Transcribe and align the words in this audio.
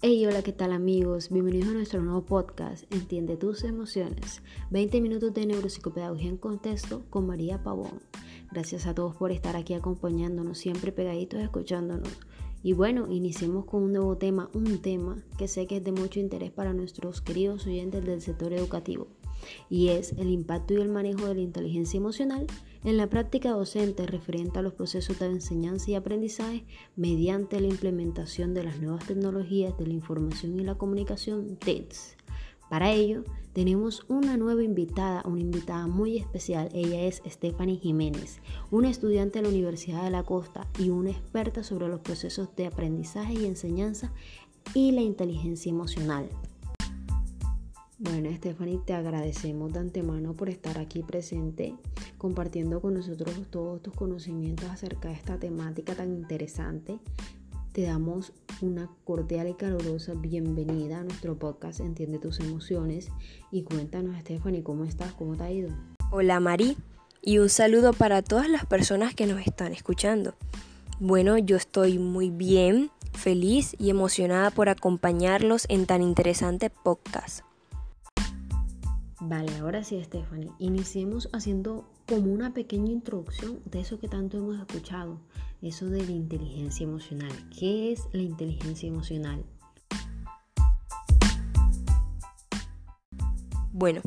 Hey, 0.00 0.24
hola, 0.26 0.44
¿qué 0.44 0.52
tal 0.52 0.72
amigos? 0.72 1.28
Bienvenidos 1.28 1.70
a 1.70 1.72
nuestro 1.72 2.00
nuevo 2.00 2.24
podcast, 2.24 2.84
Entiende 2.94 3.36
tus 3.36 3.64
emociones. 3.64 4.42
20 4.70 5.00
minutos 5.00 5.34
de 5.34 5.44
neuropsicopedagogía 5.44 6.28
en 6.28 6.36
contexto 6.36 7.02
con 7.10 7.26
María 7.26 7.64
Pavón. 7.64 8.00
Gracias 8.52 8.86
a 8.86 8.94
todos 8.94 9.16
por 9.16 9.32
estar 9.32 9.56
aquí 9.56 9.74
acompañándonos, 9.74 10.56
siempre 10.56 10.92
pegaditos 10.92 11.40
escuchándonos. 11.40 12.16
Y 12.62 12.74
bueno, 12.74 13.10
iniciemos 13.10 13.64
con 13.64 13.82
un 13.82 13.92
nuevo 13.94 14.16
tema, 14.16 14.48
un 14.54 14.78
tema 14.78 15.16
que 15.36 15.48
sé 15.48 15.66
que 15.66 15.78
es 15.78 15.84
de 15.84 15.90
mucho 15.90 16.20
interés 16.20 16.52
para 16.52 16.72
nuestros 16.72 17.20
queridos 17.20 17.66
oyentes 17.66 18.04
del 18.04 18.22
sector 18.22 18.52
educativo, 18.52 19.08
y 19.70 19.88
es 19.88 20.12
el 20.12 20.30
impacto 20.30 20.74
y 20.74 20.78
el 20.78 20.88
manejo 20.88 21.26
de 21.26 21.34
la 21.34 21.40
inteligencia 21.40 21.98
emocional 21.98 22.46
en 22.84 22.96
la 22.96 23.08
práctica 23.08 23.50
docente 23.50 24.06
referente 24.06 24.58
a 24.58 24.62
los 24.62 24.74
procesos 24.74 25.18
de 25.18 25.26
enseñanza 25.26 25.90
y 25.90 25.94
aprendizaje 25.94 26.64
mediante 26.96 27.60
la 27.60 27.68
implementación 27.68 28.54
de 28.54 28.64
las 28.64 28.80
nuevas 28.80 29.06
tecnologías 29.06 29.76
de 29.78 29.86
la 29.86 29.94
información 29.94 30.58
y 30.58 30.64
la 30.64 30.76
comunicación 30.76 31.56
TEDS. 31.56 32.16
Para 32.68 32.92
ello, 32.92 33.24
tenemos 33.54 34.04
una 34.08 34.36
nueva 34.36 34.62
invitada, 34.62 35.22
una 35.24 35.40
invitada 35.40 35.86
muy 35.86 36.18
especial. 36.18 36.68
Ella 36.74 37.02
es 37.02 37.22
Stephanie 37.26 37.78
Jiménez, 37.78 38.40
una 38.70 38.90
estudiante 38.90 39.38
de 39.38 39.44
la 39.44 39.48
Universidad 39.48 40.04
de 40.04 40.10
la 40.10 40.22
Costa 40.22 40.68
y 40.78 40.90
una 40.90 41.10
experta 41.10 41.64
sobre 41.64 41.88
los 41.88 42.00
procesos 42.00 42.54
de 42.56 42.66
aprendizaje 42.66 43.34
y 43.34 43.46
enseñanza 43.46 44.12
y 44.74 44.92
la 44.92 45.00
inteligencia 45.00 45.70
emocional. 45.70 46.28
Bueno, 48.00 48.30
Stephanie, 48.32 48.78
te 48.86 48.92
agradecemos 48.92 49.72
de 49.72 49.80
antemano 49.80 50.32
por 50.32 50.48
estar 50.48 50.78
aquí 50.78 51.02
presente, 51.02 51.74
compartiendo 52.16 52.80
con 52.80 52.94
nosotros 52.94 53.34
todos 53.50 53.82
tus 53.82 53.92
conocimientos 53.92 54.70
acerca 54.70 55.08
de 55.08 55.14
esta 55.14 55.36
temática 55.36 55.96
tan 55.96 56.12
interesante. 56.12 57.00
Te 57.72 57.82
damos 57.82 58.32
una 58.60 58.88
cordial 59.02 59.48
y 59.48 59.54
calurosa 59.54 60.14
bienvenida 60.14 61.00
a 61.00 61.02
nuestro 61.02 61.40
podcast 61.40 61.80
Entiende 61.80 62.20
tus 62.20 62.38
emociones 62.38 63.08
y 63.50 63.64
cuéntanos, 63.64 64.16
Stephanie, 64.20 64.62
¿cómo 64.62 64.84
estás? 64.84 65.12
¿Cómo 65.14 65.36
te 65.36 65.42
ha 65.42 65.50
ido? 65.50 65.70
Hola, 66.12 66.38
Mari, 66.38 66.76
y 67.20 67.38
un 67.38 67.48
saludo 67.48 67.92
para 67.92 68.22
todas 68.22 68.48
las 68.48 68.64
personas 68.64 69.12
que 69.12 69.26
nos 69.26 69.40
están 69.40 69.72
escuchando. 69.72 70.34
Bueno, 71.00 71.36
yo 71.36 71.56
estoy 71.56 71.98
muy 71.98 72.30
bien, 72.30 72.92
feliz 73.12 73.74
y 73.76 73.90
emocionada 73.90 74.52
por 74.52 74.68
acompañarlos 74.68 75.66
en 75.68 75.86
tan 75.86 76.00
interesante 76.00 76.70
podcast. 76.70 77.47
Vale, 79.20 79.50
ahora 79.58 79.82
sí, 79.82 80.00
Stephanie, 80.00 80.52
iniciemos 80.60 81.28
haciendo 81.32 81.84
como 82.06 82.32
una 82.32 82.54
pequeña 82.54 82.92
introducción 82.92 83.60
de 83.64 83.80
eso 83.80 83.98
que 83.98 84.06
tanto 84.06 84.36
hemos 84.36 84.56
escuchado, 84.56 85.18
eso 85.60 85.86
de 85.86 86.04
la 86.04 86.12
inteligencia 86.12 86.84
emocional. 86.84 87.32
¿Qué 87.58 87.90
es 87.90 88.04
la 88.12 88.22
inteligencia 88.22 88.88
emocional? 88.88 89.44
Bueno, 93.72 94.02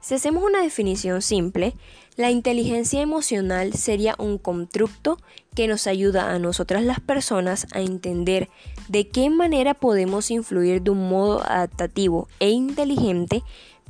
si 0.00 0.14
hacemos 0.14 0.42
una 0.42 0.62
definición 0.62 1.22
simple, 1.22 1.74
la 2.16 2.32
inteligencia 2.32 3.00
emocional 3.00 3.72
sería 3.72 4.16
un 4.18 4.38
constructo 4.38 5.18
que 5.54 5.68
nos 5.68 5.86
ayuda 5.86 6.32
a 6.32 6.38
nosotras 6.38 6.84
las 6.84 6.98
personas 6.98 7.66
a 7.72 7.80
entender 7.80 8.48
de 8.88 9.08
qué 9.08 9.30
manera 9.30 9.74
podemos 9.74 10.30
influir 10.30 10.82
de 10.82 10.90
un 10.90 11.08
modo 11.08 11.42
adaptativo 11.42 12.28
e 12.40 12.50
inteligente 12.50 13.42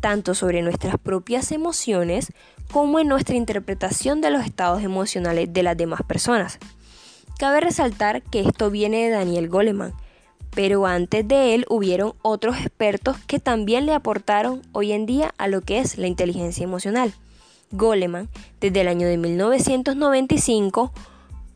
tanto 0.06 0.36
sobre 0.36 0.62
nuestras 0.62 0.98
propias 0.98 1.50
emociones 1.50 2.32
como 2.70 3.00
en 3.00 3.08
nuestra 3.08 3.34
interpretación 3.34 4.20
de 4.20 4.30
los 4.30 4.44
estados 4.44 4.84
emocionales 4.84 5.52
de 5.52 5.64
las 5.64 5.76
demás 5.76 6.02
personas. 6.06 6.60
Cabe 7.40 7.58
resaltar 7.58 8.22
que 8.22 8.38
esto 8.38 8.70
viene 8.70 9.02
de 9.02 9.10
Daniel 9.10 9.48
Goleman, 9.48 9.94
pero 10.54 10.86
antes 10.86 11.26
de 11.26 11.56
él 11.56 11.66
hubieron 11.68 12.14
otros 12.22 12.56
expertos 12.58 13.16
que 13.26 13.40
también 13.40 13.84
le 13.84 13.94
aportaron 13.94 14.62
hoy 14.70 14.92
en 14.92 15.06
día 15.06 15.34
a 15.38 15.48
lo 15.48 15.60
que 15.60 15.80
es 15.80 15.98
la 15.98 16.06
inteligencia 16.06 16.62
emocional. 16.62 17.12
Goleman, 17.72 18.28
desde 18.60 18.82
el 18.82 18.86
año 18.86 19.08
de 19.08 19.16
1995, 19.16 20.92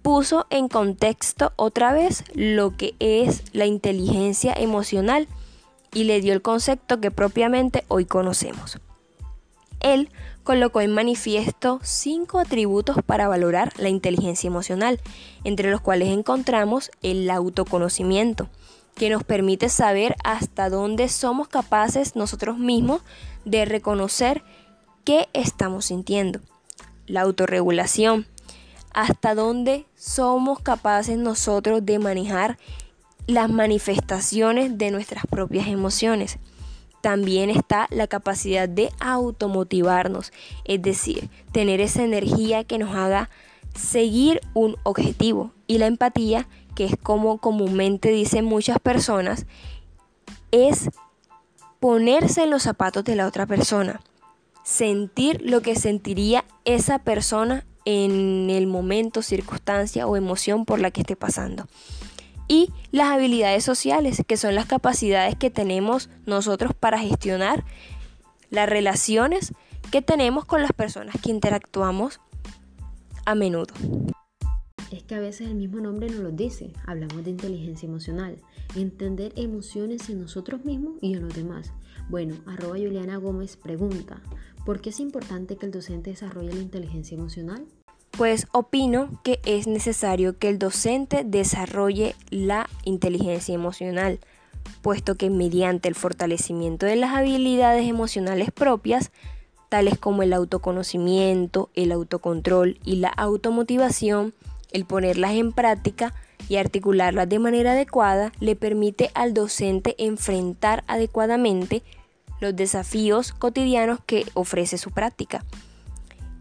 puso 0.03 0.49
en 0.51 0.67
contexto 0.67 1.53
otra 1.55 1.93
vez 1.93 2.25
lo 2.35 2.77
que 2.77 2.97
es 2.99 3.45
la 3.53 3.67
inteligencia 3.67 4.53
emocional 4.55 5.29
y 5.93 6.05
le 6.05 6.21
dio 6.21 6.33
el 6.33 6.43
concepto 6.43 7.01
que 7.01 7.11
propiamente 7.11 7.85
hoy 7.89 8.05
conocemos. 8.05 8.79
Él 9.81 10.11
colocó 10.45 10.81
en 10.81 10.93
manifiesto 10.93 11.81
cinco 11.83 12.39
atributos 12.39 12.99
para 13.05 13.29
valorar 13.29 13.73
la 13.79 13.89
inteligencia 13.89 14.49
emocional, 14.49 15.01
entre 15.45 15.71
los 15.71 15.81
cuales 15.81 16.09
encontramos 16.09 16.91
el 17.03 17.31
autoconocimiento, 17.31 18.49
que 18.95 19.11
nos 19.11 19.25
permite 19.25 19.69
saber 19.69 20.17
hasta 20.25 20.69
dónde 20.69 21.09
somos 21.09 21.49
capaces 21.49 22.17
nosotros 22.17 22.59
mismos 22.59 23.03
de 23.45 23.65
reconocer 23.65 24.43
qué 25.05 25.29
estamos 25.33 25.87
sintiendo. 25.87 26.41
La 27.07 27.23
autorregulación, 27.23 28.27
hasta 28.93 29.35
dónde 29.35 29.87
somos 29.97 30.61
capaces 30.61 31.17
nosotros 31.17 31.85
de 31.85 31.99
manejar 31.99 32.59
las 33.27 33.51
manifestaciones 33.51 34.79
de 34.79 34.91
nuestras 34.91 35.27
propias 35.27 35.69
emociones. 35.69 36.39
También 37.01 37.49
está 37.49 37.87
la 37.91 38.07
capacidad 38.07 38.69
de 38.69 38.91
automotivarnos, 39.01 40.33
es 40.65 40.83
decir, 40.83 41.31
tener 41.53 41.81
esa 41.81 42.03
energía 42.03 42.65
que 42.65 42.79
nos 42.79 42.95
haga 42.95 43.31
seguir 43.75 44.41
un 44.53 44.77
objetivo. 44.83 45.53
Y 45.67 45.79
la 45.79 45.87
empatía, 45.87 46.47
que 46.75 46.85
es 46.85 46.97
como 47.03 47.39
comúnmente 47.39 48.11
dicen 48.11 48.45
muchas 48.45 48.79
personas, 48.81 49.47
es 50.51 50.91
ponerse 51.79 52.43
en 52.43 52.51
los 52.51 52.65
zapatos 52.65 53.05
de 53.05 53.17
la 53.17 53.27
otra 53.27 53.47
persona, 53.47 54.01
sentir 54.63 55.41
lo 55.43 55.63
que 55.63 55.77
sentiría 55.77 56.45
esa 56.67 56.99
persona 56.99 57.65
en 57.87 58.51
el 58.51 58.67
momento, 58.67 59.23
circunstancia 59.23 60.07
o 60.07 60.17
emoción 60.17 60.67
por 60.67 60.81
la 60.81 60.91
que 60.91 61.01
esté 61.01 61.17
pasando 61.17 61.67
y 62.51 62.73
las 62.91 63.11
habilidades 63.11 63.63
sociales, 63.63 64.25
que 64.27 64.37
son 64.37 64.57
las 64.57 64.67
capacidades 64.67 65.37
que 65.37 65.51
tenemos 65.51 66.11
nosotros 66.27 66.75
para 66.75 66.99
gestionar 66.99 67.65
las 68.51 68.69
relaciones 68.69 69.55
que 69.93 70.03
tenemos 70.03 70.45
con 70.47 70.61
las 70.61 70.73
personas 70.73 71.15
que 71.23 71.31
interactuamos 71.31 72.21
a 73.25 73.37
menudo. 73.37 73.73
Es 74.91 75.05
que 75.05 75.15
a 75.15 75.21
veces 75.21 75.47
el 75.47 75.55
mismo 75.55 75.79
nombre 75.79 76.11
nos 76.11 76.19
lo 76.19 76.33
dice, 76.33 76.73
hablamos 76.87 77.23
de 77.23 77.31
inteligencia 77.31 77.87
emocional, 77.87 78.37
entender 78.75 79.33
emociones 79.37 80.11
en 80.11 80.21
nosotros 80.21 80.65
mismos 80.65 80.95
y 81.01 81.15
en 81.15 81.23
los 81.23 81.33
demás. 81.33 81.73
Bueno, 82.09 82.35
arroba 82.47 82.75
Juliana 82.75 83.17
Gómez 83.19 83.57
pregunta, 83.57 84.21
¿por 84.67 84.81
qué 84.81 84.91
es 84.91 84.99
importante 84.99 85.57
que 85.57 85.67
el 85.67 85.73
docente 85.73 86.11
desarrolle 86.11 86.53
la 86.53 86.63
inteligencia 86.63 87.17
emocional? 87.17 87.65
Pues 88.21 88.49
opino 88.53 89.19
que 89.25 89.41
es 89.47 89.67
necesario 89.67 90.37
que 90.37 90.51
el 90.51 90.59
docente 90.59 91.25
desarrolle 91.25 92.15
la 92.29 92.69
inteligencia 92.85 93.55
emocional, 93.55 94.19
puesto 94.83 95.15
que 95.15 95.31
mediante 95.31 95.89
el 95.89 95.95
fortalecimiento 95.95 96.85
de 96.85 96.97
las 96.97 97.15
habilidades 97.15 97.89
emocionales 97.89 98.51
propias, 98.51 99.11
tales 99.71 99.99
como 99.99 100.23
el 100.23 100.35
autoconocimiento, 100.35 101.71
el 101.73 101.93
autocontrol 101.93 102.79
y 102.85 102.97
la 102.97 103.09
automotivación, 103.09 104.35
el 104.71 104.85
ponerlas 104.85 105.33
en 105.33 105.53
práctica 105.53 106.13
y 106.47 106.57
articularlas 106.57 107.27
de 107.27 107.39
manera 107.39 107.73
adecuada 107.73 108.33
le 108.39 108.55
permite 108.55 109.11
al 109.15 109.33
docente 109.33 109.95
enfrentar 109.97 110.85
adecuadamente 110.89 111.83
los 112.39 112.55
desafíos 112.55 113.33
cotidianos 113.33 113.99
que 114.05 114.27
ofrece 114.35 114.77
su 114.77 114.91
práctica. 114.91 115.43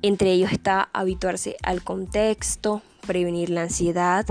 Entre 0.02 0.32
ellos 0.32 0.52
está 0.52 0.90
habituarse 0.94 1.58
al 1.62 1.84
contexto, 1.84 2.82
prevenir 3.06 3.50
la 3.50 3.64
ansiedad 3.64 4.26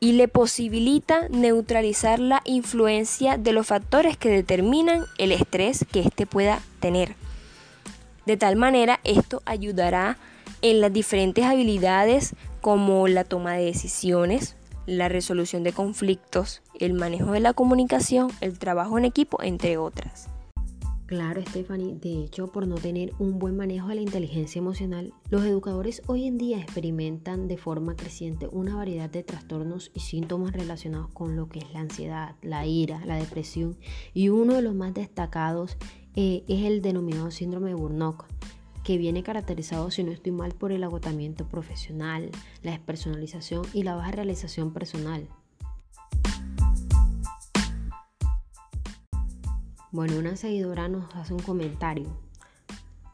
y 0.00 0.12
le 0.12 0.28
posibilita 0.28 1.28
neutralizar 1.28 2.20
la 2.20 2.42
influencia 2.44 3.36
de 3.36 3.52
los 3.52 3.66
factores 3.66 4.16
que 4.16 4.30
determinan 4.30 5.04
el 5.18 5.32
estrés 5.32 5.84
que 5.90 6.00
éste 6.00 6.24
pueda 6.24 6.60
tener. 6.78 7.16
De 8.26 8.36
tal 8.36 8.56
manera, 8.56 9.00
esto 9.04 9.42
ayudará 9.44 10.18
en 10.62 10.80
las 10.80 10.92
diferentes 10.92 11.44
habilidades 11.44 12.34
como 12.60 13.08
la 13.08 13.24
toma 13.24 13.54
de 13.54 13.64
decisiones, 13.64 14.54
la 14.86 15.08
resolución 15.08 15.64
de 15.64 15.72
conflictos, 15.72 16.62
el 16.78 16.92
manejo 16.92 17.32
de 17.32 17.40
la 17.40 17.54
comunicación, 17.54 18.30
el 18.40 18.58
trabajo 18.58 18.98
en 18.98 19.04
equipo, 19.04 19.42
entre 19.42 19.78
otras. 19.78 20.28
Claro, 21.08 21.40
Stephanie. 21.40 21.94
De 21.94 22.22
hecho, 22.22 22.52
por 22.52 22.66
no 22.66 22.74
tener 22.74 23.14
un 23.18 23.38
buen 23.38 23.56
manejo 23.56 23.88
de 23.88 23.94
la 23.94 24.02
inteligencia 24.02 24.58
emocional, 24.58 25.14
los 25.30 25.42
educadores 25.42 26.02
hoy 26.06 26.26
en 26.26 26.36
día 26.36 26.60
experimentan 26.60 27.48
de 27.48 27.56
forma 27.56 27.96
creciente 27.96 28.46
una 28.52 28.76
variedad 28.76 29.08
de 29.08 29.22
trastornos 29.22 29.90
y 29.94 30.00
síntomas 30.00 30.52
relacionados 30.52 31.08
con 31.14 31.34
lo 31.34 31.48
que 31.48 31.60
es 31.60 31.72
la 31.72 31.80
ansiedad, 31.80 32.36
la 32.42 32.66
ira, 32.66 33.02
la 33.06 33.16
depresión 33.16 33.78
y 34.12 34.28
uno 34.28 34.52
de 34.52 34.60
los 34.60 34.74
más 34.74 34.92
destacados 34.92 35.78
eh, 36.14 36.44
es 36.46 36.66
el 36.66 36.82
denominado 36.82 37.30
síndrome 37.30 37.70
de 37.70 37.76
Burnock 37.76 38.26
que 38.84 38.98
viene 38.98 39.22
caracterizado, 39.22 39.90
si 39.90 40.04
no 40.04 40.12
estoy 40.12 40.32
mal, 40.32 40.52
por 40.52 40.72
el 40.72 40.84
agotamiento 40.84 41.48
profesional, 41.48 42.30
la 42.62 42.72
despersonalización 42.72 43.64
y 43.72 43.82
la 43.82 43.94
baja 43.94 44.10
realización 44.10 44.74
personal. 44.74 45.26
Bueno, 49.90 50.18
una 50.18 50.36
seguidora 50.36 50.86
nos 50.86 51.14
hace 51.16 51.32
un 51.32 51.40
comentario. 51.40 52.14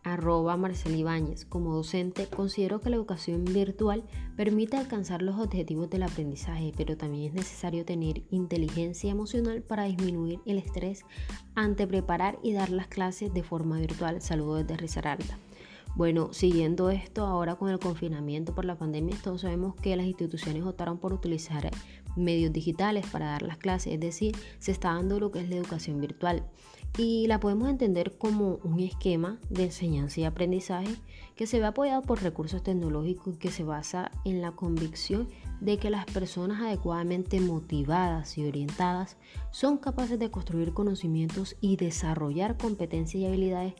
Arroba 0.02 0.56
Marcel 0.56 0.96
Ibáñez. 0.96 1.44
Como 1.44 1.72
docente, 1.72 2.26
considero 2.26 2.80
que 2.80 2.90
la 2.90 2.96
educación 2.96 3.44
virtual 3.44 4.02
permite 4.36 4.76
alcanzar 4.76 5.22
los 5.22 5.38
objetivos 5.38 5.88
del 5.88 6.02
aprendizaje, 6.02 6.72
pero 6.76 6.96
también 6.96 7.28
es 7.28 7.34
necesario 7.34 7.84
tener 7.84 8.24
inteligencia 8.30 9.12
emocional 9.12 9.62
para 9.62 9.84
disminuir 9.84 10.40
el 10.46 10.58
estrés 10.58 11.04
ante 11.54 11.86
preparar 11.86 12.40
y 12.42 12.54
dar 12.54 12.70
las 12.70 12.88
clases 12.88 13.32
de 13.32 13.44
forma 13.44 13.78
virtual. 13.78 14.20
Saludos 14.20 14.66
desde 14.66 14.76
Risaralda. 14.76 15.38
Bueno, 15.96 16.32
siguiendo 16.32 16.90
esto, 16.90 17.24
ahora 17.24 17.54
con 17.54 17.70
el 17.70 17.78
confinamiento 17.78 18.52
por 18.52 18.64
la 18.64 18.76
pandemia, 18.76 19.16
todos 19.22 19.42
sabemos 19.42 19.76
que 19.76 19.94
las 19.96 20.06
instituciones 20.06 20.64
optaron 20.64 20.98
por 20.98 21.12
utilizar 21.12 21.70
medios 22.16 22.52
digitales 22.52 23.06
para 23.06 23.26
dar 23.26 23.42
las 23.42 23.58
clases, 23.58 23.94
es 23.94 24.00
decir, 24.00 24.36
se 24.58 24.72
está 24.72 24.94
dando 24.94 25.20
lo 25.20 25.30
que 25.30 25.38
es 25.38 25.48
la 25.48 25.54
educación 25.54 26.00
virtual. 26.00 26.44
Y 26.98 27.28
la 27.28 27.38
podemos 27.38 27.68
entender 27.68 28.18
como 28.18 28.58
un 28.64 28.80
esquema 28.80 29.38
de 29.50 29.64
enseñanza 29.64 30.20
y 30.20 30.24
aprendizaje 30.24 30.96
que 31.36 31.46
se 31.46 31.60
ve 31.60 31.66
apoyado 31.66 32.02
por 32.02 32.22
recursos 32.22 32.64
tecnológicos 32.64 33.34
y 33.34 33.38
que 33.38 33.50
se 33.50 33.62
basa 33.62 34.10
en 34.24 34.40
la 34.40 34.50
convicción 34.50 35.28
de 35.60 35.78
que 35.78 35.90
las 35.90 36.06
personas 36.06 36.60
adecuadamente 36.60 37.40
motivadas 37.40 38.36
y 38.36 38.46
orientadas 38.46 39.16
son 39.52 39.78
capaces 39.78 40.18
de 40.18 40.30
construir 40.32 40.72
conocimientos 40.72 41.56
y 41.60 41.76
desarrollar 41.76 42.56
competencias 42.56 43.22
y 43.22 43.26
habilidades 43.26 43.74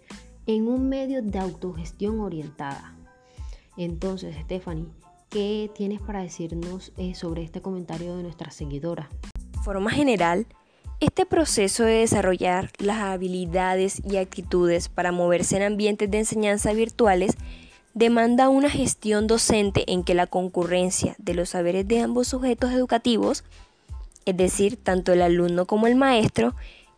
en 0.47 0.69
un 0.69 0.89
medio 0.89 1.23
de 1.23 1.39
autogestión 1.39 2.21
orientada. 2.21 2.95
Entonces, 3.77 4.37
Stephanie, 4.43 4.87
¿qué 5.31 5.71
tienes 5.75 6.01
para 6.01 6.23
decirnos 6.23 6.93
eh, 6.97 7.15
sobre 7.15 7.43
este 7.43 7.61
comentario 7.61 8.17
de 8.17 8.23
nuestra 8.23 8.51
seguidora? 8.51 9.09
De 9.53 9.63
forma 9.63 9.91
general, 9.91 10.47
este 11.01 11.27
proceso 11.27 11.85
de 11.85 12.01
desarrollar 12.01 12.71
las 12.79 12.99
habilidades 12.99 14.01
y 14.05 14.17
actitudes 14.17 14.89
para 14.89 15.13
moverse 15.13 15.57
en 15.57 15.63
ambientes 15.63 16.11
de 16.11 16.19
enseñanza 16.19 16.73
virtuales 16.73 17.37
demanda 17.95 18.49
una 18.49 18.71
gestión 18.71 19.27
docente 19.27 19.91
en 19.93 20.05
que 20.05 20.15
la 20.15 20.27
concurrencia 20.27 21.15
de 21.19 21.35
los 21.35 21.51
saberes 21.51 21.87
de 21.89 22.01
ambos 22.01 22.29
sujetos 22.29 22.73
educativos, 22.73 23.45
es 24.25 24.37
decir, 24.37 24.77
tanto 24.77 25.13
el 25.13 25.23
alumno 25.23 25.67
como 25.67 25.87
el 25.87 25.95
maestro, 25.95 26.55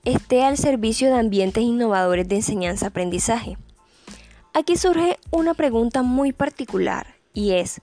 esté 0.06 0.44
al 0.44 0.56
servicio 0.56 1.08
de 1.08 1.19
ambientes 1.19 1.64
innovadores 1.64 2.29
de 2.29 2.37
enseñanza-aprendizaje. 2.37 3.58
Aquí 4.55 4.76
surge 4.76 5.19
una 5.32 5.53
pregunta 5.53 6.03
muy 6.03 6.32
particular 6.32 7.17
y 7.35 7.53
es, 7.53 7.81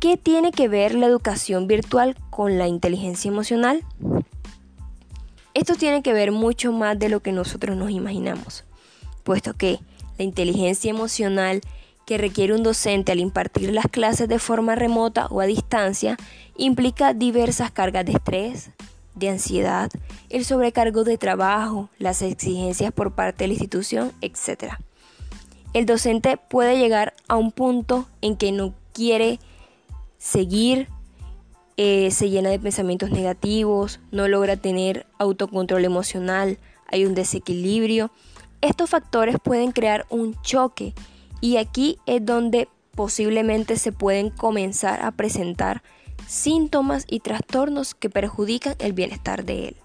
¿qué 0.00 0.16
tiene 0.16 0.50
que 0.50 0.66
ver 0.66 0.94
la 0.94 1.06
educación 1.06 1.68
virtual 1.68 2.16
con 2.30 2.58
la 2.58 2.66
inteligencia 2.66 3.28
emocional? 3.28 3.84
Esto 5.54 5.76
tiene 5.76 6.02
que 6.02 6.12
ver 6.12 6.32
mucho 6.32 6.72
más 6.72 6.98
de 6.98 7.08
lo 7.08 7.20
que 7.20 7.30
nosotros 7.30 7.76
nos 7.76 7.90
imaginamos, 7.90 8.64
puesto 9.22 9.54
que 9.54 9.78
la 10.18 10.24
inteligencia 10.24 10.90
emocional 10.90 11.60
que 12.06 12.18
requiere 12.18 12.54
un 12.54 12.64
docente 12.64 13.12
al 13.12 13.20
impartir 13.20 13.72
las 13.72 13.86
clases 13.86 14.28
de 14.28 14.40
forma 14.40 14.74
remota 14.74 15.26
o 15.26 15.40
a 15.40 15.46
distancia 15.46 16.16
implica 16.56 17.14
diversas 17.14 17.70
cargas 17.70 18.04
de 18.04 18.12
estrés, 18.12 18.70
de 19.20 19.28
ansiedad, 19.28 19.90
el 20.28 20.44
sobrecargo 20.44 21.04
de 21.04 21.16
trabajo, 21.16 21.88
las 21.98 22.22
exigencias 22.22 22.92
por 22.92 23.14
parte 23.14 23.44
de 23.44 23.48
la 23.48 23.54
institución, 23.54 24.12
etc. 24.20 24.74
El 25.72 25.86
docente 25.86 26.36
puede 26.36 26.78
llegar 26.78 27.14
a 27.28 27.36
un 27.36 27.52
punto 27.52 28.08
en 28.20 28.36
que 28.36 28.50
no 28.50 28.74
quiere 28.92 29.38
seguir 30.18 30.88
eh, 31.82 32.10
se 32.10 32.28
llena 32.28 32.50
de 32.50 32.58
pensamientos 32.58 33.10
negativos, 33.10 34.00
no 34.10 34.28
logra 34.28 34.58
tener 34.58 35.06
autocontrol 35.18 35.82
emocional, 35.86 36.58
hay 36.86 37.06
un 37.06 37.14
desequilibrio. 37.14 38.10
Estos 38.60 38.90
factores 38.90 39.36
pueden 39.42 39.72
crear 39.72 40.04
un 40.10 40.38
choque 40.42 40.92
y 41.40 41.56
aquí 41.56 41.98
es 42.04 42.22
donde 42.26 42.68
posiblemente 42.94 43.78
se 43.78 43.92
pueden 43.92 44.28
comenzar 44.28 45.02
a 45.02 45.10
presentar 45.12 45.82
síntomas 46.26 47.04
y 47.08 47.20
trastornos 47.20 47.94
que 47.94 48.10
perjudican 48.10 48.74
el 48.78 48.92
bienestar 48.92 49.44
de 49.44 49.68
él. 49.68 49.76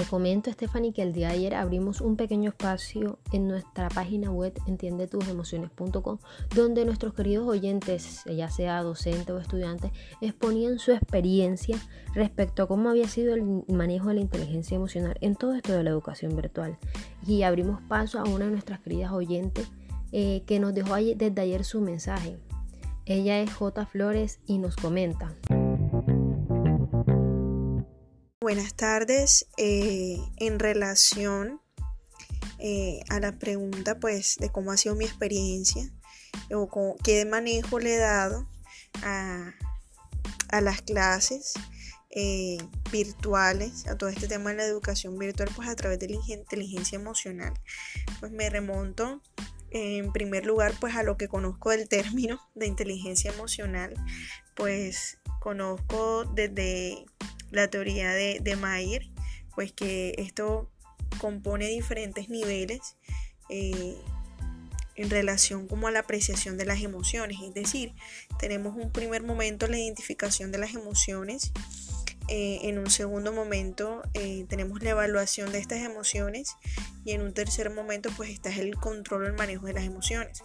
Te 0.00 0.06
comento, 0.06 0.50
Stephanie, 0.50 0.94
que 0.94 1.02
el 1.02 1.12
día 1.12 1.28
de 1.28 1.34
ayer 1.34 1.54
abrimos 1.54 2.00
un 2.00 2.16
pequeño 2.16 2.48
espacio 2.48 3.18
en 3.32 3.48
nuestra 3.48 3.90
página 3.90 4.30
web 4.30 4.58
entiendetusemociones.com 4.66 6.18
donde 6.54 6.86
nuestros 6.86 7.12
queridos 7.12 7.46
oyentes, 7.46 8.22
ya 8.24 8.48
sea 8.48 8.82
docente 8.82 9.32
o 9.32 9.38
estudiante, 9.38 9.92
exponían 10.22 10.78
su 10.78 10.92
experiencia 10.92 11.76
respecto 12.14 12.62
a 12.62 12.66
cómo 12.66 12.88
había 12.88 13.08
sido 13.08 13.34
el 13.34 13.42
manejo 13.68 14.08
de 14.08 14.14
la 14.14 14.20
inteligencia 14.20 14.76
emocional 14.76 15.18
en 15.20 15.34
todo 15.34 15.54
esto 15.54 15.74
de 15.74 15.82
la 15.82 15.90
educación 15.90 16.34
virtual. 16.34 16.78
Y 17.26 17.42
abrimos 17.42 17.82
paso 17.82 18.20
a 18.20 18.24
una 18.24 18.46
de 18.46 18.52
nuestras 18.52 18.80
queridas 18.80 19.12
oyentes 19.12 19.70
eh, 20.12 20.42
que 20.46 20.58
nos 20.58 20.74
dejó 20.74 20.96
desde 20.96 21.40
ayer 21.40 21.64
su 21.64 21.80
mensaje. 21.80 22.36
Ella 23.06 23.40
es 23.40 23.52
J. 23.52 23.86
Flores 23.86 24.40
y 24.44 24.58
nos 24.58 24.74
comenta. 24.74 25.36
Buenas 28.40 28.74
tardes. 28.74 29.46
Eh, 29.56 30.18
en 30.38 30.58
relación 30.58 31.60
eh, 32.58 33.00
a 33.08 33.20
la 33.20 33.38
pregunta 33.38 34.00
pues 34.00 34.36
de 34.40 34.50
cómo 34.50 34.72
ha 34.72 34.76
sido 34.76 34.96
mi 34.96 35.04
experiencia 35.04 35.92
o 36.52 36.96
qué 37.04 37.24
manejo 37.24 37.78
le 37.78 37.94
he 37.94 37.98
dado 37.98 38.48
a, 39.02 39.52
las 40.60 40.82
clases 40.82 41.54
virtuales, 42.90 43.86
a 43.86 43.96
todo 43.96 44.10
este 44.10 44.26
tema 44.26 44.50
de 44.50 44.56
la 44.56 44.64
educación 44.64 45.16
virtual, 45.16 45.48
pues 45.54 45.68
a 45.68 45.76
través 45.76 46.00
de 46.00 46.08
la 46.08 46.16
inteligencia 46.26 46.96
emocional. 46.96 47.54
Pues 48.18 48.32
me 48.32 48.50
remonto 48.50 49.22
en 49.70 50.12
primer 50.12 50.46
lugar 50.46 50.74
pues 50.80 50.96
a 50.96 51.02
lo 51.02 51.16
que 51.16 51.28
conozco 51.28 51.70
del 51.70 51.88
término 51.88 52.40
de 52.54 52.66
inteligencia 52.66 53.32
emocional, 53.32 53.94
pues 54.54 55.18
conozco 55.40 56.24
desde 56.24 57.06
la 57.50 57.68
teoría 57.68 58.12
de, 58.12 58.56
Mayer, 58.56 59.08
pues 59.54 59.72
que 59.72 60.14
esto 60.18 60.70
compone 61.18 61.68
diferentes 61.68 62.28
niveles 62.28 62.96
eh, 63.48 63.96
en 64.96 65.10
relación 65.10 65.66
como 65.66 65.88
a 65.88 65.90
la 65.90 66.00
apreciación 66.00 66.58
de 66.58 66.66
las 66.66 66.82
emociones. 66.82 67.38
Es 67.42 67.54
decir, 67.54 67.94
tenemos 68.38 68.76
un 68.76 68.92
primer 68.92 69.22
momento 69.22 69.66
la 69.66 69.78
identificación 69.78 70.52
de 70.52 70.58
las 70.58 70.74
emociones, 70.74 71.52
eh, 72.30 72.60
en 72.68 72.78
un 72.78 72.90
segundo 72.90 73.32
momento 73.32 74.02
eh, 74.14 74.46
tenemos 74.48 74.82
la 74.82 74.90
evaluación 74.90 75.52
de 75.52 75.58
estas 75.58 75.80
emociones 75.80 76.56
y 77.04 77.12
en 77.12 77.22
un 77.22 77.34
tercer 77.34 77.70
momento 77.70 78.10
pues 78.16 78.30
está 78.30 78.54
el 78.54 78.76
control 78.76 79.24
o 79.24 79.26
el 79.26 79.32
manejo 79.34 79.66
de 79.66 79.74
las 79.74 79.84
emociones. 79.84 80.42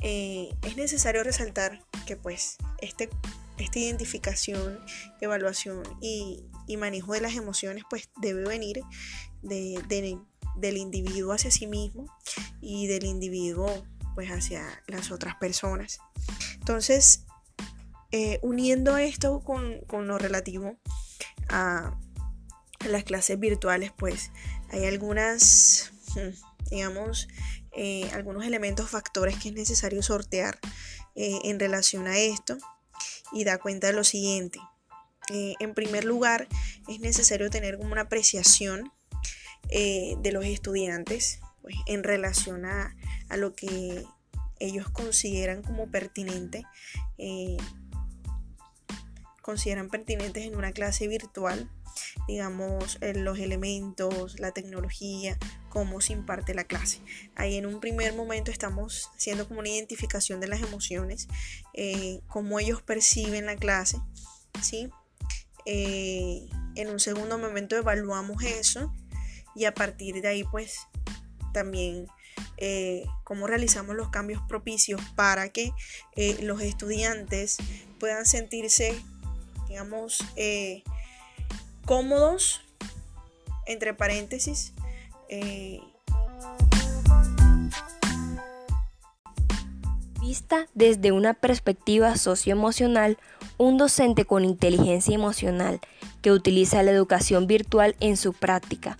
es 0.00 0.76
necesario 0.76 1.22
resaltar 1.22 1.82
que 2.06 2.16
pues 2.16 2.56
este 2.80 3.10
esta 3.58 3.78
identificación, 3.78 4.80
evaluación 5.20 5.82
y, 6.00 6.44
manejo 6.76 7.12
de 7.12 7.20
las 7.20 7.34
emociones 7.34 7.84
pues 7.88 8.10
debe 8.20 8.44
venir 8.44 8.80
del 9.42 10.76
individuo 10.76 11.32
hacia 11.32 11.50
sí 11.50 11.66
mismo 11.66 12.06
y 12.60 12.86
del 12.86 13.04
individuo 13.04 13.84
pues 14.14 14.30
hacia 14.30 14.82
las 14.86 15.10
otras 15.10 15.36
personas. 15.36 15.98
Entonces, 16.54 17.24
eh, 18.16 18.38
uniendo 18.42 18.96
esto 18.96 19.42
con, 19.42 19.80
lo 20.06 20.18
relativo 20.18 20.78
a 21.48 21.98
las 22.86 23.02
clases 23.02 23.40
virtuales, 23.40 23.90
pues 23.90 24.30
hay 24.70 24.84
algunas, 24.84 25.90
hmm, 26.14 26.70
digamos, 26.70 27.26
eh, 27.72 28.08
algunos 28.12 28.46
elementos, 28.46 28.88
factores 28.88 29.36
que 29.38 29.48
es 29.48 29.54
necesario 29.56 30.00
sortear 30.00 30.60
eh, 31.16 31.40
en 31.42 31.58
relación 31.58 32.06
a 32.06 32.16
esto 32.16 32.56
y 33.32 33.42
da 33.42 33.58
cuenta 33.58 33.88
de 33.88 33.94
lo 33.94 34.04
siguiente. 34.04 34.60
En 35.28 35.74
primer 35.74 36.04
lugar, 36.04 36.46
es 36.86 37.00
necesario 37.00 37.50
tener 37.50 37.78
como 37.78 37.90
una 37.90 38.02
apreciación 38.02 38.92
de 39.70 40.30
los 40.32 40.44
estudiantes 40.44 41.40
pues, 41.62 41.74
en 41.86 42.04
relación 42.04 42.64
a, 42.64 42.94
lo 43.36 43.56
que 43.56 44.04
ellos 44.60 44.88
consideran 44.90 45.62
como 45.62 45.90
pertinente, 45.90 46.62
consideran 49.44 49.90
pertinentes 49.90 50.46
en 50.46 50.56
una 50.56 50.72
clase 50.72 51.06
virtual, 51.06 51.70
digamos, 52.26 52.98
los 53.14 53.38
elementos, 53.38 54.40
la 54.40 54.52
tecnología, 54.52 55.38
cómo 55.68 56.00
se 56.00 56.14
imparte 56.14 56.54
la 56.54 56.64
clase. 56.64 57.00
Ahí 57.36 57.56
en 57.56 57.66
un 57.66 57.78
primer 57.78 58.14
momento 58.14 58.50
estamos 58.50 59.10
haciendo 59.14 59.46
como 59.46 59.60
una 59.60 59.68
identificación 59.68 60.40
de 60.40 60.48
las 60.48 60.62
emociones, 60.62 61.28
eh, 61.74 62.20
cómo 62.26 62.58
ellos 62.58 62.80
perciben 62.80 63.44
la 63.44 63.56
clase, 63.56 63.98
¿sí? 64.62 64.88
Eh, 65.66 66.48
en 66.74 66.88
un 66.88 66.98
segundo 66.98 67.38
momento 67.38 67.76
evaluamos 67.76 68.42
eso 68.44 68.94
y 69.54 69.66
a 69.66 69.74
partir 69.74 70.22
de 70.22 70.28
ahí 70.28 70.44
pues 70.44 70.78
también 71.52 72.06
eh, 72.56 73.04
cómo 73.24 73.46
realizamos 73.46 73.94
los 73.94 74.08
cambios 74.08 74.42
propicios 74.48 75.00
para 75.16 75.50
que 75.50 75.72
los 76.40 76.62
estudiantes 76.62 77.58
puedan 77.98 78.26
sentirse, 78.26 79.00
digamos, 79.74 80.18
cómodos, 81.84 82.60
entre 83.66 83.92
paréntesis. 83.92 84.72
Eh, 85.28 85.80
Vista 90.20 90.68
desde 90.74 91.10
una 91.10 91.34
perspectiva 91.34 92.16
socioemocional, 92.16 93.18
un 93.58 93.76
docente 93.76 94.24
con 94.24 94.44
inteligencia 94.44 95.12
emocional 95.12 95.80
que 96.22 96.30
utiliza 96.30 96.84
la 96.84 96.92
educación 96.92 97.48
virtual 97.48 97.96
en 97.98 98.16
su 98.16 98.32
práctica 98.32 98.96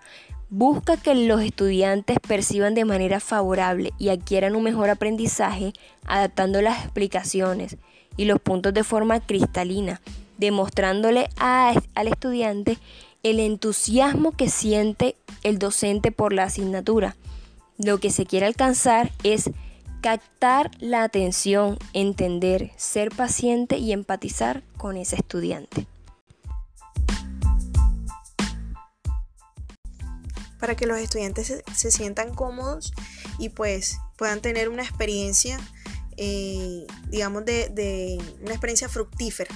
busca 0.50 0.96
que 0.96 1.14
los 1.14 1.40
estudiantes 1.40 2.18
perciban 2.20 2.74
de 2.74 2.84
manera 2.84 3.18
favorable 3.18 3.92
y 3.98 4.10
adquieran 4.10 4.54
un 4.54 4.62
mejor 4.62 4.90
aprendizaje 4.90 5.72
adaptando 6.04 6.62
las 6.62 6.84
explicaciones 6.84 7.76
y 8.16 8.26
los 8.26 8.40
puntos 8.40 8.72
de 8.74 8.84
forma 8.84 9.18
cristalina, 9.20 10.00
demostrándole 10.38 11.28
al 11.36 12.08
estudiante 12.08 12.78
el 13.22 13.40
entusiasmo 13.40 14.32
que 14.32 14.48
siente 14.48 15.16
el 15.42 15.58
docente 15.58 16.12
por 16.12 16.32
la 16.32 16.44
asignatura. 16.44 17.16
Lo 17.78 17.98
que 17.98 18.10
se 18.10 18.26
quiere 18.26 18.46
alcanzar 18.46 19.10
es 19.22 19.50
captar 20.00 20.70
la 20.80 21.02
atención, 21.02 21.78
entender, 21.94 22.72
ser 22.76 23.10
paciente 23.10 23.78
y 23.78 23.92
empatizar 23.92 24.62
con 24.76 24.96
ese 24.96 25.16
estudiante. 25.16 25.86
para 30.64 30.76
que 30.76 30.86
los 30.86 30.98
estudiantes 30.98 31.62
se, 31.74 31.90
sientan 31.90 32.34
cómodos 32.34 32.94
y 33.38 33.50
pues 33.50 33.98
puedan 34.16 34.40
tener 34.40 34.70
una 34.70 34.82
experiencia, 34.82 35.60
eh, 36.16 36.86
digamos, 37.10 37.44
de, 37.44 38.18
una 38.40 38.52
experiencia 38.52 38.88
fructífera 38.88 39.54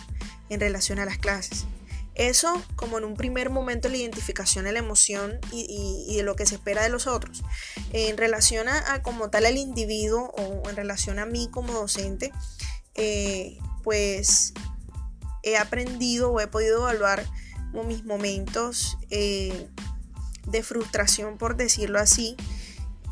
en 0.50 0.60
relación 0.60 0.98
a 0.98 1.04
las 1.04 1.18
clases. 1.18 1.66
Eso 2.14 2.60
como 2.74 2.98
en 2.98 3.04
un 3.04 3.14
primer 3.14 3.48
momento 3.48 3.88
la 3.88 3.96
identificación 3.96 4.64
de 4.64 4.72
la 4.72 4.80
emoción 4.80 5.38
y, 5.52 6.16
de 6.16 6.22
lo 6.24 6.34
que 6.34 6.46
se 6.46 6.56
espera 6.56 6.82
de 6.82 6.88
los 6.88 7.06
otros. 7.06 7.44
En 7.92 8.16
relación 8.16 8.68
a, 8.68 9.02
como 9.02 9.30
tal 9.30 9.46
el 9.46 9.56
individuo 9.56 10.32
o 10.36 10.68
en 10.68 10.74
relación 10.74 11.20
a 11.20 11.26
mí 11.26 11.48
como 11.52 11.72
docente, 11.72 12.32
eh, 12.96 13.58
pues 13.84 14.52
he 15.44 15.56
aprendido 15.56 16.32
o 16.32 16.40
he 16.40 16.48
podido 16.48 16.80
evaluar 16.80 17.24
mis 17.86 18.04
momentos 18.04 18.98
eh, 19.10 19.68
de 20.46 20.62
frustración, 20.62 21.38
por 21.38 21.56
decirlo 21.56 22.00
así, 22.00 22.36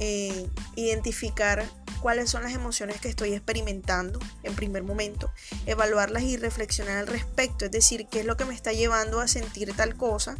eh, 0.00 0.48
identificar 0.74 1.64
cuáles 2.00 2.30
son 2.30 2.42
las 2.42 2.52
emociones 2.52 3.00
que 3.00 3.08
estoy 3.08 3.32
experimentando 3.32 4.18
en 4.42 4.54
primer 4.54 4.82
momento, 4.82 5.32
evaluarlas 5.66 6.22
y 6.22 6.36
reflexionar 6.36 6.98
al 6.98 7.06
respecto, 7.06 7.64
es 7.64 7.70
decir, 7.70 8.06
qué 8.10 8.20
es 8.20 8.26
lo 8.26 8.36
que 8.36 8.44
me 8.44 8.54
está 8.54 8.72
llevando 8.72 9.20
a 9.20 9.28
sentir 9.28 9.74
tal 9.74 9.96
cosa 9.96 10.36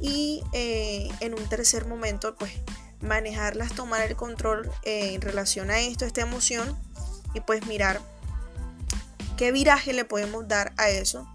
y 0.00 0.42
eh, 0.52 1.08
en 1.20 1.34
un 1.34 1.48
tercer 1.48 1.86
momento 1.86 2.34
pues 2.36 2.52
manejarlas, 3.00 3.74
tomar 3.74 4.02
el 4.02 4.16
control 4.16 4.70
eh, 4.84 5.14
en 5.14 5.20
relación 5.20 5.70
a 5.70 5.80
esto, 5.80 6.04
esta 6.04 6.20
emoción 6.20 6.78
y 7.34 7.40
pues 7.40 7.66
mirar 7.66 8.00
qué 9.36 9.52
viraje 9.52 9.92
le 9.92 10.04
podemos 10.04 10.46
dar 10.46 10.72
a 10.76 10.88
eso 10.88 11.26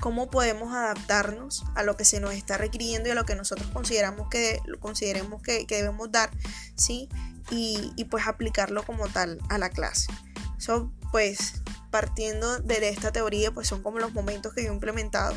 cómo 0.00 0.30
podemos 0.30 0.74
adaptarnos 0.74 1.64
a 1.74 1.82
lo 1.82 1.96
que 1.96 2.04
se 2.04 2.20
nos 2.20 2.34
está 2.34 2.58
requiriendo 2.58 3.08
y 3.08 3.12
a 3.12 3.14
lo 3.14 3.24
que 3.24 3.34
nosotros 3.34 3.68
consideramos 3.72 4.28
que 4.28 4.60
consideremos 4.80 5.42
que, 5.42 5.66
debemos 5.68 6.10
dar, 6.12 6.30
¿sí? 6.76 7.08
Y, 7.50 8.04
pues 8.10 8.26
aplicarlo 8.26 8.84
como 8.84 9.08
tal 9.08 9.38
a 9.48 9.58
la 9.58 9.70
clase. 9.70 10.12
Eso 10.58 10.92
pues 11.10 11.62
partiendo 11.90 12.58
de 12.58 12.88
esta 12.88 13.12
teoría 13.12 13.52
pues 13.52 13.68
son 13.68 13.82
como 13.82 13.98
los 13.98 14.12
momentos 14.12 14.52
que 14.52 14.64
yo 14.64 14.70
he 14.70 14.74
implementado 14.74 15.36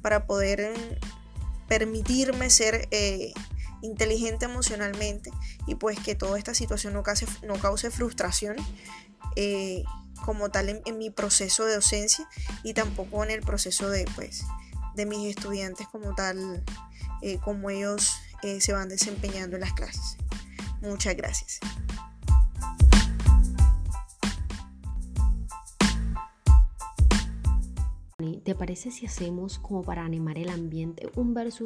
para 0.00 0.26
poder 0.26 0.74
mm, 0.74 1.66
permitirme 1.68 2.48
ser 2.48 2.88
eh, 2.90 3.32
inteligente 3.82 4.46
emocionalmente 4.46 5.30
y 5.66 5.74
pues 5.74 5.98
que 5.98 6.14
toda 6.14 6.38
esta 6.38 6.54
situación 6.54 6.94
no 6.94 7.02
cause, 7.02 7.26
no 7.46 7.54
cause 7.58 7.90
frustración 7.90 8.56
eh, 9.36 9.84
como 10.24 10.50
tal 10.50 10.82
en, 10.84 10.98
mi 10.98 11.10
proceso 11.10 11.64
de 11.64 11.74
docencia 11.74 12.28
y 12.62 12.74
tampoco 12.74 13.24
en 13.24 13.30
el 13.30 13.40
proceso 13.40 13.90
de, 13.90 14.04
pues, 14.14 14.44
de 14.94 15.06
mis 15.06 15.36
estudiantes 15.36 15.86
como 15.88 16.14
tal, 16.14 16.64
eh, 17.22 17.38
como 17.38 17.70
ellos 17.70 18.12
eh, 18.42 18.60
se 18.60 18.72
van 18.72 18.88
desempeñando 18.88 19.56
en 19.56 19.60
las 19.60 19.72
clases. 19.72 20.16
Muchas 20.80 21.16
gracias. 21.16 21.60
¿Te 28.44 28.54
parece 28.54 28.90
si 28.90 29.06
hacemos 29.06 29.58
como 29.58 29.82
para 29.82 30.04
animar 30.04 30.38
el 30.38 30.48
ambiente 30.48 31.08
un 31.14 31.34
verso 31.34 31.64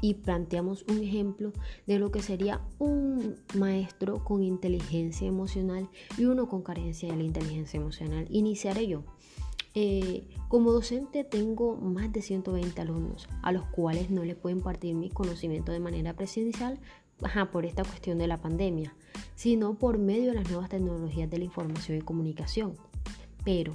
y 0.00 0.14
planteamos 0.14 0.84
un 0.88 1.02
ejemplo 1.02 1.52
de 1.86 1.98
lo 1.98 2.10
que 2.10 2.22
sería 2.22 2.60
un 2.78 3.36
maestro 3.54 4.24
con 4.24 4.42
inteligencia 4.42 5.26
emocional 5.26 5.88
y 6.16 6.24
uno 6.24 6.48
con 6.48 6.62
carencia 6.62 7.10
de 7.10 7.16
la 7.16 7.24
inteligencia 7.24 7.78
emocional. 7.78 8.26
Iniciaré 8.30 8.86
yo. 8.86 9.04
Eh, 9.74 10.26
como 10.48 10.72
docente 10.72 11.24
tengo 11.24 11.76
más 11.76 12.12
de 12.12 12.22
120 12.22 12.80
alumnos 12.80 13.28
a 13.42 13.52
los 13.52 13.64
cuales 13.66 14.10
no 14.10 14.24
les 14.24 14.34
puedo 14.34 14.56
impartir 14.56 14.94
mi 14.94 15.10
conocimiento 15.10 15.72
de 15.72 15.78
manera 15.78 16.14
presencial 16.14 16.80
por 17.52 17.64
esta 17.64 17.84
cuestión 17.84 18.18
de 18.18 18.26
la 18.26 18.40
pandemia, 18.40 18.94
sino 19.34 19.74
por 19.74 19.98
medio 19.98 20.30
de 20.30 20.34
las 20.34 20.50
nuevas 20.50 20.68
tecnologías 20.68 21.28
de 21.28 21.38
la 21.38 21.44
información 21.44 21.98
y 21.98 22.00
comunicación. 22.00 22.74
Pero 23.44 23.72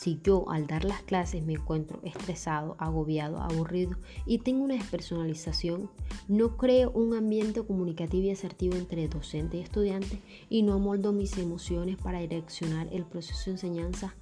si 0.00 0.18
yo 0.24 0.48
al 0.48 0.66
dar 0.66 0.84
las 0.84 1.02
clases 1.02 1.44
me 1.44 1.52
encuentro 1.52 2.00
estresado, 2.04 2.74
agobiado, 2.78 3.38
aburrido 3.38 3.98
y 4.24 4.38
tengo 4.38 4.64
una 4.64 4.74
despersonalización, 4.74 5.90
no 6.26 6.56
creo 6.56 6.90
un 6.92 7.14
ambiente 7.14 7.62
comunicativo 7.62 8.26
y 8.26 8.30
asertivo 8.30 8.76
entre 8.76 9.08
docente 9.08 9.58
y 9.58 9.60
estudiante 9.60 10.22
y 10.48 10.62
no 10.62 10.72
amoldo 10.72 11.12
mis 11.12 11.36
emociones 11.36 11.98
para 11.98 12.20
direccionar 12.20 12.88
el 12.92 13.04
proceso 13.04 13.44
de 13.46 13.50
enseñanza, 13.50 14.14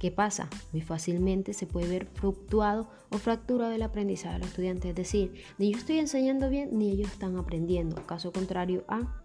¿qué 0.00 0.10
pasa? 0.10 0.48
Muy 0.72 0.80
fácilmente 0.80 1.52
se 1.52 1.66
puede 1.66 1.88
ver 1.88 2.06
fluctuado 2.06 2.88
o 3.10 3.18
fracturado 3.18 3.72
el 3.72 3.82
aprendizaje 3.82 4.38
del 4.38 4.48
estudiante, 4.48 4.88
es 4.88 4.94
decir, 4.94 5.34
ni 5.58 5.72
yo 5.72 5.76
estoy 5.76 5.98
enseñando 5.98 6.48
bien 6.48 6.70
ni 6.72 6.92
ellos 6.92 7.12
están 7.12 7.36
aprendiendo, 7.36 7.96
caso 8.06 8.32
contrario 8.32 8.82
a 8.88 9.22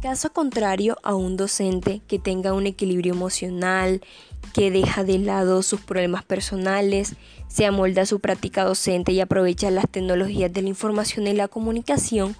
Caso 0.00 0.32
contrario 0.32 0.96
a 1.02 1.16
un 1.16 1.36
docente 1.36 2.02
que 2.06 2.20
tenga 2.20 2.52
un 2.52 2.68
equilibrio 2.68 3.14
emocional, 3.14 4.00
que 4.52 4.70
deja 4.70 5.04
de 5.04 5.18
lado 5.18 5.62
sus 5.62 5.80
problemas 5.80 6.24
personales, 6.24 7.16
se 7.48 7.66
amolda 7.66 8.02
a 8.02 8.06
su 8.06 8.20
práctica 8.20 8.64
docente 8.64 9.12
y 9.12 9.20
aprovecha 9.20 9.70
las 9.70 9.88
tecnologías 9.88 10.52
de 10.52 10.62
la 10.62 10.68
información 10.68 11.26
y 11.26 11.32
la 11.32 11.48
comunicación 11.48 12.36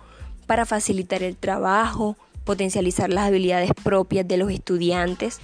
para 0.47 0.67
facilitar 0.67 1.23
el 1.23 1.37
trabajo, 1.37 2.17
potencializar 2.45 3.11
las 3.11 3.27
habilidades 3.27 3.73
propias 3.83 4.27
de 4.27 4.37
los 4.39 4.51
estudiantes 4.51 5.39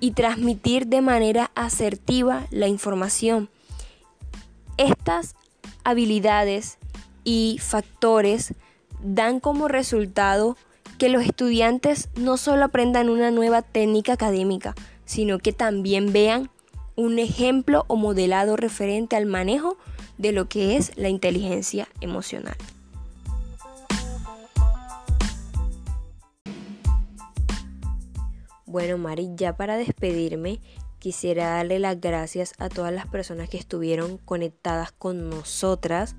y 0.00 0.10
transmitir 0.12 0.86
de 0.86 1.00
manera 1.00 1.50
asertiva 1.54 2.46
la 2.50 2.68
información. 2.68 3.48
Estas 4.76 5.34
habilidades 5.84 6.78
y 7.24 7.58
factores 7.60 8.54
dan 9.02 9.40
como 9.40 9.68
resultado 9.68 10.56
que 10.98 11.08
los 11.08 11.24
estudiantes 11.24 12.08
no 12.14 12.36
solo 12.36 12.64
aprendan 12.64 13.08
una 13.08 13.30
nueva 13.30 13.62
técnica 13.62 14.12
académica, 14.12 14.74
sino 15.12 15.40
que 15.40 15.52
también 15.52 16.10
vean 16.10 16.48
un 16.96 17.18
ejemplo 17.18 17.84
o 17.86 17.96
modelado 17.96 18.56
referente 18.56 19.14
al 19.14 19.26
manejo 19.26 19.76
de 20.16 20.32
lo 20.32 20.48
que 20.48 20.78
es 20.78 20.96
la 20.96 21.10
inteligencia 21.10 21.86
emocional. 22.00 22.56
Bueno, 28.64 28.96
Mari, 28.96 29.28
ya 29.34 29.54
para 29.54 29.76
despedirme, 29.76 30.60
quisiera 30.98 31.56
darle 31.56 31.78
las 31.78 32.00
gracias 32.00 32.54
a 32.56 32.70
todas 32.70 32.90
las 32.90 33.06
personas 33.06 33.50
que 33.50 33.58
estuvieron 33.58 34.16
conectadas 34.16 34.92
con 34.92 35.28
nosotras, 35.28 36.16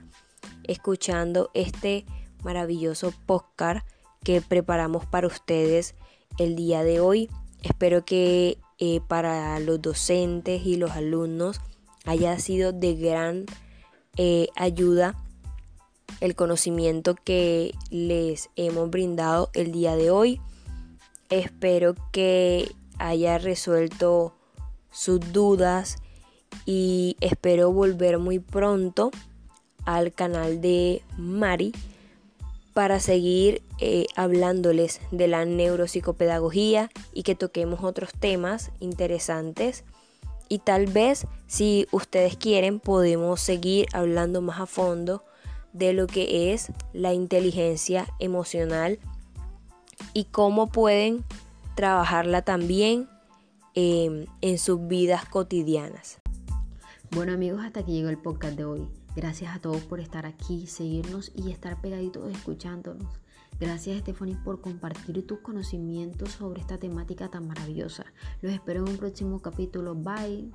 escuchando 0.66 1.50
este 1.56 2.06
maravilloso 2.44 3.12
podcast 3.26 3.88
que 4.24 4.40
preparamos 4.42 5.08
para 5.08 5.26
ustedes 5.26 5.96
el 6.38 6.56
día 6.56 6.84
de 6.84 7.00
hoy. 7.00 7.32
Espero 7.64 8.06
que 8.06 8.60
eh, 8.80 9.02
para 9.08 9.60
los 9.60 9.82
docentes 9.82 10.66
y 10.66 10.78
los 10.78 10.92
alumnos 10.92 11.62
haya 12.06 12.38
sido 12.40 12.72
de 12.72 12.96
gran 12.96 13.46
eh, 14.18 14.48
ayuda 14.56 15.16
el 16.20 16.36
conocimiento 16.36 17.16
que 17.16 17.74
les 17.90 18.50
hemos 18.56 18.90
brindado 18.90 19.50
el 19.54 19.72
día 19.72 19.96
de 19.96 20.12
hoy. 20.12 20.42
Espero 21.30 21.96
que 22.12 22.72
haya 23.00 23.38
resuelto 23.38 24.36
sus 24.92 25.20
dudas 25.34 25.98
y 26.66 27.18
espero 27.20 27.72
volver 27.72 28.20
muy 28.20 28.40
pronto 28.40 29.12
al 29.86 30.14
canal 30.14 30.62
de 30.62 31.02
Mari 31.18 31.74
para 32.74 33.00
seguir 33.00 33.64
eh, 33.80 34.08
hablándoles 34.16 35.00
de 35.12 35.28
la 35.28 35.46
neuropsicopedagogía 35.46 36.90
y 37.14 37.24
que 37.24 37.36
toquemos 37.36 37.84
otros 37.84 38.12
temas 38.14 38.72
interesantes 38.80 39.84
Y 40.50 40.60
tal 40.60 40.88
vez 40.88 41.26
si 41.48 41.88
ustedes 41.92 42.36
quieren 42.36 42.80
podemos 42.80 43.40
seguir 43.42 43.88
hablando 43.94 44.42
más 44.42 44.60
a 44.60 44.66
fondo 44.66 45.24
de 45.72 45.94
lo 45.94 46.08
que 46.08 46.54
es 46.54 46.72
la 46.94 47.14
inteligencia 47.14 48.08
emocional 48.20 49.00
y 50.14 50.26
cómo 50.26 50.68
pueden 50.68 51.24
trabajarla 51.76 52.44
también 52.44 53.10
em, 53.74 54.26
en 54.42 54.60
sus 54.60 54.88
vidas 54.88 55.26
cotidianas. 55.26 56.20
Bueno 57.12 57.34
amigos, 57.34 57.62
hasta 57.64 57.80
aquí 57.80 57.94
llegó 57.94 58.10
el 58.10 58.18
podcast 58.18 58.56
de 58.56 58.66
hoy. 58.66 59.03
Gracias 59.16 59.56
a 59.56 59.60
todos 59.60 59.84
por 59.84 60.00
estar 60.00 60.26
aquí, 60.26 60.66
seguirnos 60.66 61.32
y 61.36 61.52
estar 61.52 61.80
pegaditos 61.82 62.32
escuchándonos. 62.32 63.20
Gracias 63.60 64.00
Stephanie 64.00 64.38
por 64.44 64.62
compartir 64.62 65.26
tus 65.28 65.40
conocimientos 65.40 66.32
sobre 66.32 66.62
esta 66.62 66.80
temática 66.80 67.30
tan 67.30 67.48
maravillosa. 67.48 68.06
Los 68.42 68.52
espero 68.52 68.84
en 68.84 68.90
un 68.90 68.98
próximo 68.98 69.40
capítulo. 69.42 69.94
Bye. 69.94 70.52